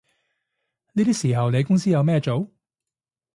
[0.93, 2.49] 呢啲時候你喺公司有咩做